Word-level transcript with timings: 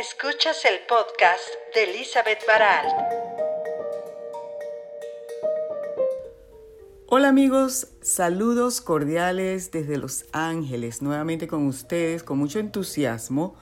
Escuchas 0.00 0.64
el 0.64 0.78
podcast 0.88 1.42
de 1.74 1.84
Elizabeth 1.84 2.38
Baral. 2.46 2.86
Hola 7.06 7.28
amigos, 7.28 7.88
saludos 8.00 8.80
cordiales 8.80 9.70
desde 9.72 9.98
Los 9.98 10.24
Ángeles, 10.32 11.02
nuevamente 11.02 11.46
con 11.48 11.66
ustedes 11.66 12.22
con 12.22 12.38
mucho 12.38 12.60
entusiasmo. 12.60 13.56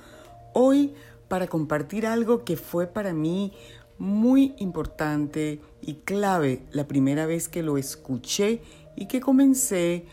Hoy 0.53 0.95
para 1.27 1.49
compartir 1.49 2.07
algo 2.07 2.45
que 2.45 2.57
fue 2.57 2.87
para 2.87 3.13
mí 3.13 3.53
muy 3.99 4.55
importante 4.59 5.61
y 5.81 5.95
clave 6.05 6.63
la 6.71 6.87
primera 6.87 7.27
vez 7.27 7.49
que 7.49 7.65
lo 7.65 7.79
escuché 7.79 8.63
y 8.95 9.09
que 9.09 9.21
comencé 9.21 10.07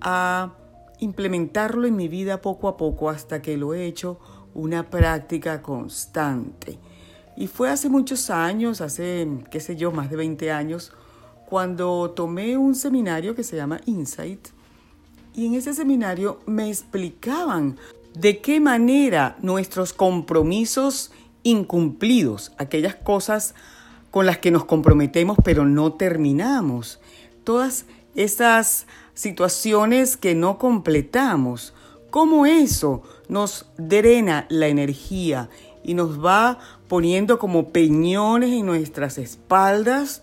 a 0.00 0.54
implementarlo 1.00 1.88
en 1.88 1.96
mi 1.96 2.06
vida 2.06 2.40
poco 2.40 2.68
a 2.68 2.76
poco 2.76 3.10
hasta 3.10 3.42
que 3.42 3.56
lo 3.56 3.74
he 3.74 3.84
hecho 3.86 4.20
una 4.56 4.88
práctica 4.88 5.60
constante. 5.60 6.78
Y 7.36 7.46
fue 7.46 7.68
hace 7.68 7.88
muchos 7.88 8.30
años, 8.30 8.80
hace, 8.80 9.28
qué 9.50 9.60
sé 9.60 9.76
yo, 9.76 9.92
más 9.92 10.08
de 10.10 10.16
20 10.16 10.50
años, 10.50 10.92
cuando 11.46 12.10
tomé 12.10 12.56
un 12.56 12.74
seminario 12.74 13.34
que 13.34 13.44
se 13.44 13.56
llama 13.56 13.80
Insight. 13.84 14.48
Y 15.34 15.46
en 15.46 15.54
ese 15.54 15.74
seminario 15.74 16.40
me 16.46 16.68
explicaban 16.68 17.76
de 18.14 18.40
qué 18.40 18.58
manera 18.58 19.36
nuestros 19.42 19.92
compromisos 19.92 21.12
incumplidos, 21.42 22.52
aquellas 22.56 22.94
cosas 22.94 23.54
con 24.10 24.24
las 24.24 24.38
que 24.38 24.50
nos 24.50 24.64
comprometemos 24.64 25.36
pero 25.44 25.66
no 25.66 25.92
terminamos, 25.92 26.98
todas 27.44 27.84
esas 28.14 28.86
situaciones 29.12 30.16
que 30.16 30.34
no 30.34 30.56
completamos, 30.56 31.74
cómo 32.16 32.46
eso 32.46 33.02
nos 33.28 33.66
drena 33.76 34.46
la 34.48 34.68
energía 34.68 35.50
y 35.84 35.92
nos 35.92 36.24
va 36.24 36.58
poniendo 36.88 37.38
como 37.38 37.68
peñones 37.72 38.52
en 38.52 38.64
nuestras 38.64 39.18
espaldas 39.18 40.22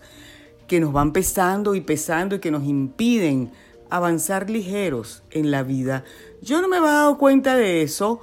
que 0.66 0.80
nos 0.80 0.92
van 0.92 1.12
pesando 1.12 1.76
y 1.76 1.80
pesando 1.82 2.34
y 2.34 2.40
que 2.40 2.50
nos 2.50 2.64
impiden 2.64 3.52
avanzar 3.90 4.50
ligeros 4.50 5.22
en 5.30 5.52
la 5.52 5.62
vida. 5.62 6.02
Yo 6.42 6.60
no 6.60 6.66
me 6.66 6.78
había 6.78 6.90
dado 6.90 7.16
cuenta 7.16 7.54
de 7.54 7.82
eso, 7.82 8.20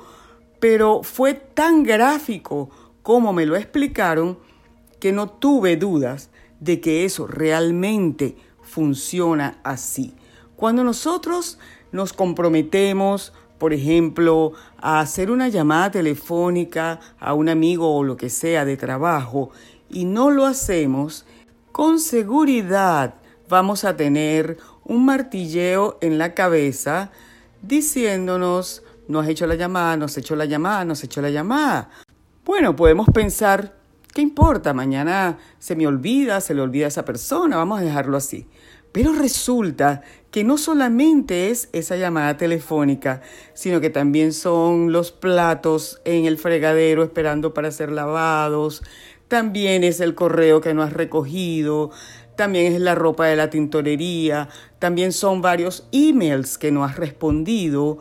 pero 0.59 1.01
fue 1.01 1.33
tan 1.33 1.83
gráfico 1.83 2.69
como 3.03 3.31
me 3.31 3.45
lo 3.45 3.55
explicaron 3.55 4.37
que 4.99 5.13
no 5.13 5.29
tuve 5.29 5.77
dudas 5.77 6.29
de 6.59 6.81
que 6.81 7.05
eso 7.05 7.25
realmente 7.25 8.35
funciona 8.63 9.61
así. 9.63 10.13
Cuando 10.57 10.83
nosotros 10.83 11.57
nos 11.93 12.11
comprometemos, 12.11 13.31
por 13.61 13.73
ejemplo, 13.73 14.53
a 14.81 15.01
hacer 15.01 15.29
una 15.29 15.47
llamada 15.47 15.91
telefónica 15.91 16.99
a 17.19 17.35
un 17.35 17.47
amigo 17.47 17.95
o 17.95 18.03
lo 18.03 18.17
que 18.17 18.31
sea 18.31 18.65
de 18.65 18.75
trabajo 18.75 19.51
y 19.87 20.05
no 20.05 20.31
lo 20.31 20.47
hacemos, 20.47 21.27
con 21.71 21.99
seguridad 21.99 23.13
vamos 23.47 23.83
a 23.83 23.95
tener 23.95 24.57
un 24.83 25.05
martilleo 25.05 25.99
en 26.01 26.17
la 26.17 26.33
cabeza 26.33 27.11
diciéndonos, 27.61 28.81
no 29.07 29.19
has 29.19 29.29
hecho 29.29 29.45
la 29.45 29.53
llamada, 29.53 29.95
no 29.95 30.05
has 30.05 30.17
hecho 30.17 30.35
la 30.35 30.45
llamada, 30.45 30.83
no 30.83 30.93
has 30.93 31.03
hecho 31.03 31.21
la 31.21 31.29
llamada. 31.29 31.91
Bueno, 32.43 32.75
podemos 32.75 33.09
pensar, 33.13 33.75
¿qué 34.11 34.21
importa? 34.21 34.73
Mañana 34.73 35.37
se 35.59 35.75
me 35.75 35.85
olvida, 35.85 36.41
se 36.41 36.55
le 36.55 36.61
olvida 36.61 36.85
a 36.85 36.87
esa 36.87 37.05
persona, 37.05 37.57
vamos 37.57 37.79
a 37.79 37.83
dejarlo 37.83 38.17
así. 38.17 38.47
Pero 38.91 39.13
resulta 39.13 40.01
que 40.31 40.43
no 40.43 40.57
solamente 40.57 41.49
es 41.49 41.69
esa 41.73 41.95
llamada 41.95 42.37
telefónica, 42.37 43.21
sino 43.53 43.81
que 43.81 43.89
también 43.89 44.33
son 44.33 44.91
los 44.91 45.11
platos 45.11 46.01
en 46.05 46.25
el 46.25 46.37
fregadero 46.37 47.03
esperando 47.03 47.53
para 47.53 47.71
ser 47.71 47.91
lavados, 47.91 48.81
también 49.27 49.85
es 49.85 50.01
el 50.01 50.13
correo 50.13 50.59
que 50.59 50.73
no 50.73 50.83
has 50.83 50.91
recogido, 50.91 51.91
también 52.35 52.73
es 52.73 52.81
la 52.81 52.95
ropa 52.95 53.27
de 53.27 53.35
la 53.37 53.49
tintorería, 53.49 54.49
también 54.79 55.13
son 55.13 55.41
varios 55.41 55.87
emails 55.91 56.57
que 56.57 56.71
no 56.71 56.83
has 56.83 56.97
respondido. 56.97 57.99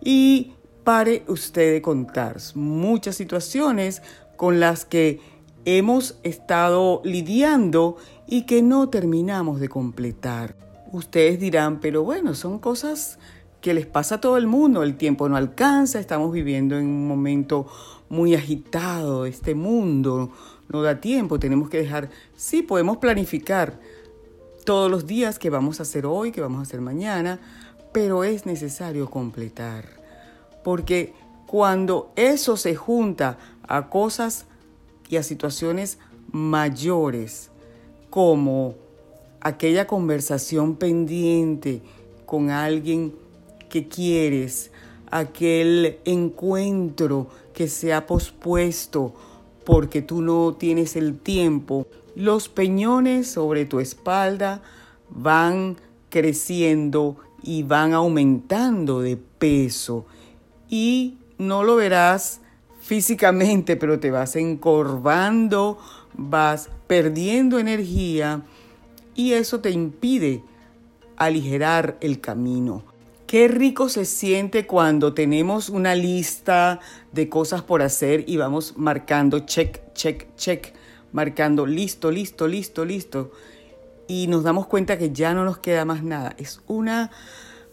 Y 0.00 0.54
pare 0.82 1.22
usted 1.28 1.72
de 1.72 1.82
contar 1.82 2.38
muchas 2.54 3.14
situaciones 3.14 4.02
con 4.36 4.58
las 4.58 4.84
que 4.84 5.20
hemos 5.64 6.18
estado 6.22 7.00
lidiando 7.04 7.96
y 8.26 8.42
que 8.42 8.62
no 8.62 8.88
terminamos 8.88 9.60
de 9.60 9.68
completar. 9.68 10.56
Ustedes 10.92 11.40
dirán, 11.40 11.80
pero 11.80 12.02
bueno, 12.02 12.34
son 12.34 12.58
cosas 12.58 13.18
que 13.60 13.74
les 13.74 13.86
pasa 13.86 14.16
a 14.16 14.20
todo 14.20 14.36
el 14.36 14.46
mundo, 14.46 14.82
el 14.82 14.96
tiempo 14.96 15.28
no 15.28 15.36
alcanza, 15.36 16.00
estamos 16.00 16.32
viviendo 16.32 16.76
en 16.76 16.86
un 16.86 17.06
momento 17.06 17.66
muy 18.08 18.34
agitado, 18.34 19.24
este 19.24 19.54
mundo 19.54 20.32
no 20.68 20.82
da 20.82 21.00
tiempo, 21.00 21.38
tenemos 21.38 21.70
que 21.70 21.78
dejar, 21.78 22.10
sí 22.36 22.62
podemos 22.62 22.98
planificar 22.98 23.78
todos 24.64 24.90
los 24.90 25.06
días 25.06 25.38
que 25.38 25.48
vamos 25.48 25.78
a 25.78 25.84
hacer 25.84 26.06
hoy, 26.06 26.32
que 26.32 26.40
vamos 26.40 26.58
a 26.58 26.62
hacer 26.62 26.80
mañana, 26.80 27.38
pero 27.92 28.24
es 28.24 28.46
necesario 28.46 29.08
completar, 29.08 29.84
porque 30.64 31.14
cuando 31.46 32.12
eso 32.16 32.56
se 32.56 32.74
junta 32.74 33.38
a 33.68 33.88
cosas 33.88 34.46
y 35.08 35.16
a 35.16 35.22
situaciones 35.22 35.98
mayores, 36.30 37.50
como 38.10 38.74
aquella 39.40 39.86
conversación 39.86 40.76
pendiente 40.76 41.82
con 42.26 42.50
alguien 42.50 43.14
que 43.68 43.88
quieres, 43.88 44.70
aquel 45.10 45.98
encuentro 46.04 47.28
que 47.52 47.68
se 47.68 47.92
ha 47.92 48.06
pospuesto 48.06 49.14
porque 49.64 50.02
tú 50.02 50.22
no 50.22 50.54
tienes 50.54 50.96
el 50.96 51.18
tiempo, 51.18 51.86
los 52.14 52.48
peñones 52.48 53.30
sobre 53.30 53.64
tu 53.64 53.80
espalda 53.80 54.62
van 55.08 55.76
creciendo 56.08 57.16
y 57.42 57.62
van 57.62 57.94
aumentando 57.94 59.00
de 59.00 59.16
peso 59.16 60.06
y 60.68 61.18
no 61.38 61.64
lo 61.64 61.76
verás 61.76 62.41
físicamente, 62.92 63.78
pero 63.78 63.98
te 63.98 64.10
vas 64.10 64.36
encorvando, 64.36 65.78
vas 66.12 66.68
perdiendo 66.86 67.58
energía 67.58 68.42
y 69.14 69.32
eso 69.32 69.60
te 69.60 69.70
impide 69.70 70.44
aligerar 71.16 71.96
el 72.02 72.20
camino. 72.20 72.82
Qué 73.26 73.48
rico 73.48 73.88
se 73.88 74.04
siente 74.04 74.66
cuando 74.66 75.14
tenemos 75.14 75.70
una 75.70 75.94
lista 75.94 76.80
de 77.12 77.30
cosas 77.30 77.62
por 77.62 77.80
hacer 77.80 78.26
y 78.28 78.36
vamos 78.36 78.74
marcando 78.76 79.38
check, 79.38 79.80
check, 79.94 80.26
check, 80.36 80.74
marcando 81.12 81.64
listo, 81.64 82.10
listo, 82.10 82.46
listo, 82.46 82.84
listo. 82.84 83.32
Y 84.06 84.26
nos 84.26 84.42
damos 84.42 84.66
cuenta 84.66 84.98
que 84.98 85.12
ya 85.12 85.32
no 85.32 85.46
nos 85.46 85.56
queda 85.56 85.86
más 85.86 86.02
nada. 86.02 86.34
Es 86.36 86.60
una 86.66 87.10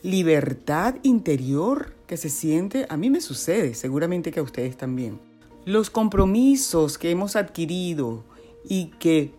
libertad 0.01 0.95
interior 1.03 1.98
que 2.09 2.17
se 2.17 2.29
siente, 2.29 2.87
a 2.89 2.97
mí 2.97 3.11
me 3.11 3.21
sucede, 3.21 3.75
seguramente 3.75 4.31
que 4.31 4.39
a 4.39 4.43
ustedes 4.43 4.75
también. 4.75 5.19
Los 5.65 5.91
compromisos 5.91 6.97
que 6.97 7.11
hemos 7.11 7.35
adquirido 7.35 8.23
y 8.67 8.87
que 8.99 9.31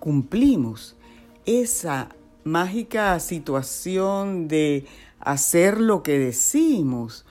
cumplimos, 0.00 0.96
esa 1.44 2.08
mágica 2.42 3.20
situación 3.20 4.48
de 4.48 4.86
hacer 5.20 5.78
lo 5.78 6.02
que 6.02 6.18
decimos, 6.18 7.26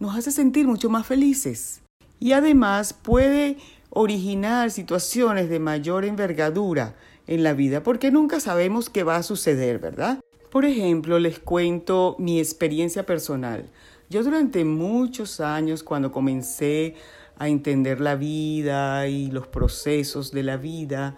nos 0.00 0.16
hace 0.16 0.32
sentir 0.32 0.66
mucho 0.66 0.90
más 0.90 1.06
felices. 1.06 1.82
Y 2.18 2.32
además 2.32 2.92
puede 2.92 3.58
originar 3.90 4.72
situaciones 4.72 5.48
de 5.48 5.60
mayor 5.60 6.04
envergadura 6.04 6.96
en 7.28 7.44
la 7.44 7.52
vida, 7.52 7.84
porque 7.84 8.10
nunca 8.10 8.40
sabemos 8.40 8.90
qué 8.90 9.04
va 9.04 9.14
a 9.14 9.22
suceder, 9.22 9.78
¿verdad? 9.78 10.18
Por 10.50 10.64
ejemplo, 10.64 11.20
les 11.20 11.38
cuento 11.38 12.16
mi 12.18 12.40
experiencia 12.40 13.06
personal. 13.06 13.70
Yo 14.14 14.22
durante 14.22 14.64
muchos 14.64 15.40
años, 15.40 15.82
cuando 15.82 16.12
comencé 16.12 16.94
a 17.36 17.48
entender 17.48 18.00
la 18.00 18.14
vida 18.14 19.08
y 19.08 19.28
los 19.32 19.48
procesos 19.48 20.30
de 20.30 20.44
la 20.44 20.56
vida, 20.56 21.16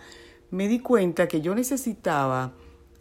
me 0.50 0.66
di 0.66 0.78
cuenta 0.78 1.28
que 1.28 1.42
yo 1.42 1.54
necesitaba 1.54 2.54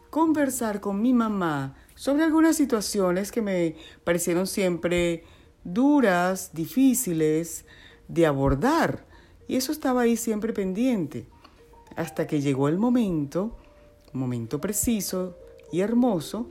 conversar 0.09 0.81
con 0.81 1.01
mi 1.01 1.13
mamá 1.13 1.77
sobre 1.95 2.25
algunas 2.25 2.57
situaciones 2.57 3.31
que 3.31 3.41
me 3.41 3.77
parecieron 4.03 4.47
siempre 4.47 5.23
duras, 5.63 6.51
difíciles 6.53 7.63
de 8.09 8.25
abordar. 8.25 9.05
Y 9.47 9.55
eso 9.55 9.71
estaba 9.71 10.01
ahí 10.01 10.17
siempre 10.17 10.51
pendiente. 10.51 11.29
Hasta 11.95 12.27
que 12.27 12.41
llegó 12.41 12.67
el 12.67 12.77
momento, 12.77 13.55
momento 14.11 14.59
preciso 14.59 15.37
y 15.71 15.79
hermoso, 15.79 16.49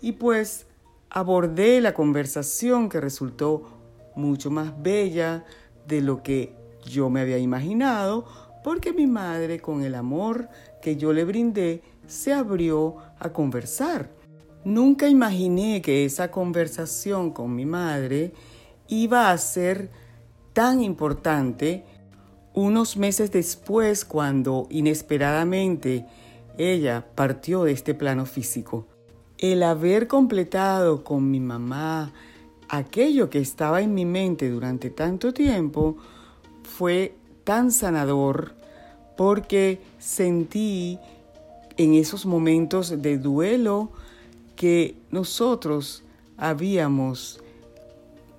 y 0.00 0.12
pues 0.12 0.68
abordé 1.14 1.80
la 1.80 1.94
conversación 1.94 2.88
que 2.88 3.00
resultó 3.00 3.62
mucho 4.16 4.50
más 4.50 4.82
bella 4.82 5.44
de 5.86 6.00
lo 6.00 6.24
que 6.24 6.56
yo 6.84 7.08
me 7.08 7.20
había 7.20 7.38
imaginado, 7.38 8.26
porque 8.64 8.92
mi 8.92 9.06
madre, 9.06 9.60
con 9.60 9.84
el 9.84 9.94
amor 9.94 10.48
que 10.82 10.96
yo 10.96 11.12
le 11.12 11.24
brindé, 11.24 11.82
se 12.08 12.32
abrió 12.32 12.96
a 13.20 13.32
conversar. 13.32 14.10
Nunca 14.64 15.06
imaginé 15.08 15.82
que 15.82 16.04
esa 16.04 16.32
conversación 16.32 17.30
con 17.30 17.54
mi 17.54 17.64
madre 17.64 18.32
iba 18.88 19.30
a 19.30 19.38
ser 19.38 19.90
tan 20.52 20.82
importante 20.82 21.84
Unos 22.56 22.96
meses 22.96 23.32
después, 23.32 24.04
cuando 24.04 24.68
inesperadamente 24.70 26.06
ella 26.56 27.04
partió 27.16 27.64
de 27.64 27.72
este 27.72 27.94
plano 27.94 28.26
físico, 28.26 28.86
el 29.38 29.62
haber 29.62 30.08
completado 30.08 31.04
con 31.04 31.30
mi 31.30 31.40
mamá 31.40 32.12
aquello 32.68 33.30
que 33.30 33.38
estaba 33.38 33.82
en 33.82 33.94
mi 33.94 34.04
mente 34.04 34.50
durante 34.50 34.90
tanto 34.90 35.32
tiempo 35.32 35.96
fue 36.62 37.14
tan 37.44 37.70
sanador 37.70 38.54
porque 39.16 39.80
sentí 39.98 40.98
en 41.76 41.94
esos 41.94 42.26
momentos 42.26 43.02
de 43.02 43.18
duelo 43.18 43.90
que 44.56 44.96
nosotros 45.10 46.02
habíamos 46.36 47.40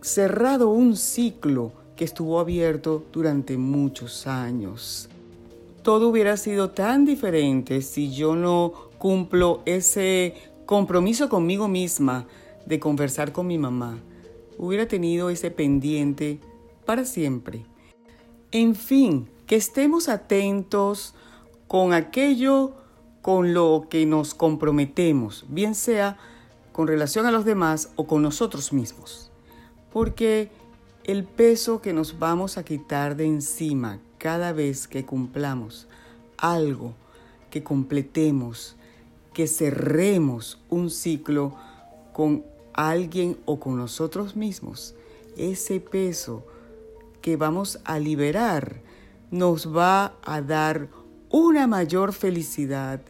cerrado 0.01 0.69
un 0.69 0.95
ciclo 0.95 1.71
que 1.95 2.05
estuvo 2.05 2.39
abierto 2.39 3.03
durante 3.11 3.57
muchos 3.57 4.27
años. 4.27 5.09
Todo 5.81 6.09
hubiera 6.09 6.35
sido 6.35 6.71
tan 6.71 7.05
diferente 7.05 7.81
si 7.81 8.13
yo 8.13 8.35
no 8.35 8.73
cumplo 8.97 9.61
ese 9.65 10.33
compromiso 10.65 11.29
conmigo 11.29 11.67
misma 11.67 12.27
de 12.65 12.79
conversar 12.79 13.31
con 13.31 13.47
mi 13.47 13.57
mamá. 13.57 13.99
Hubiera 14.57 14.87
tenido 14.87 15.29
ese 15.29 15.51
pendiente 15.51 16.39
para 16.85 17.05
siempre. 17.05 17.65
En 18.51 18.75
fin, 18.75 19.29
que 19.47 19.55
estemos 19.55 20.09
atentos 20.09 21.13
con 21.67 21.93
aquello 21.93 22.73
con 23.21 23.53
lo 23.53 23.87
que 23.89 24.05
nos 24.05 24.33
comprometemos, 24.33 25.45
bien 25.49 25.75
sea 25.75 26.17
con 26.71 26.87
relación 26.87 27.25
a 27.25 27.31
los 27.31 27.45
demás 27.45 27.91
o 27.95 28.05
con 28.05 28.21
nosotros 28.21 28.71
mismos. 28.71 29.31
Porque 29.91 30.51
el 31.03 31.23
peso 31.23 31.81
que 31.81 31.93
nos 31.93 32.19
vamos 32.19 32.57
a 32.57 32.65
quitar 32.65 33.15
de 33.15 33.25
encima 33.25 33.99
cada 34.17 34.53
vez 34.53 34.87
que 34.87 35.05
cumplamos 35.05 35.87
algo, 36.37 36.93
que 37.49 37.63
completemos, 37.63 38.75
que 39.35 39.47
cerremos 39.47 40.57
un 40.69 40.89
ciclo 40.89 41.53
con 42.13 42.45
alguien 42.73 43.37
o 43.43 43.59
con 43.59 43.77
nosotros 43.77 44.37
mismos, 44.37 44.95
ese 45.35 45.81
peso 45.81 46.47
que 47.21 47.35
vamos 47.35 47.79
a 47.83 47.99
liberar 47.99 48.77
nos 49.31 49.75
va 49.75 50.13
a 50.23 50.41
dar 50.41 50.87
una 51.29 51.67
mayor 51.67 52.13
felicidad 52.13 53.01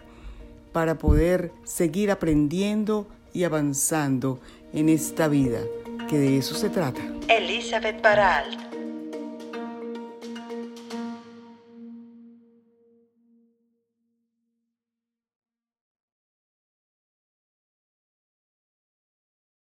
para 0.74 0.98
poder 0.98 1.51
seguir 1.63 2.10
aprendiendo 2.10 3.06
y 3.31 3.44
avanzando 3.44 4.39
en 4.74 4.89
esta 4.89 5.28
vida, 5.28 5.60
que 6.10 6.18
de 6.18 6.38
eso 6.38 6.56
se 6.56 6.69
trata. 6.69 7.01
Elizabeth 7.28 8.01
Baralt 8.01 8.65